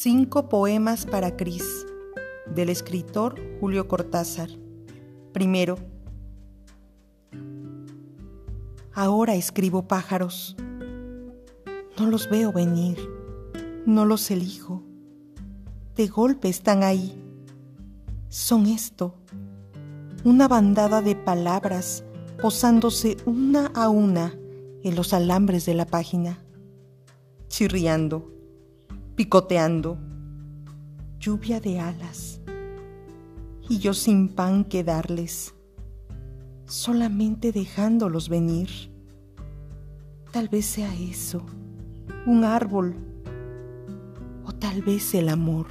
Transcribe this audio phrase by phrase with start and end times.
[0.00, 1.84] Cinco poemas para Cris,
[2.54, 4.48] del escritor Julio Cortázar.
[5.32, 5.76] Primero,
[8.92, 10.54] ahora escribo pájaros.
[11.98, 12.96] No los veo venir,
[13.86, 14.84] no los elijo.
[15.96, 17.20] De golpe están ahí.
[18.28, 19.16] Son esto,
[20.22, 22.04] una bandada de palabras
[22.40, 24.32] posándose una a una
[24.84, 26.38] en los alambres de la página,
[27.48, 28.37] chirriando
[29.18, 29.98] picoteando,
[31.18, 32.40] lluvia de alas,
[33.68, 35.56] y yo sin pan que darles,
[36.66, 38.70] solamente dejándolos venir.
[40.30, 41.44] Tal vez sea eso,
[42.26, 42.94] un árbol,
[44.44, 45.66] o tal vez el amor.